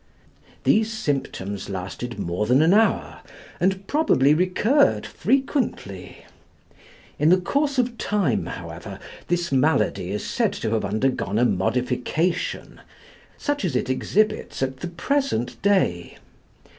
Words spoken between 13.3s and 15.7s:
such as it exhibits at the present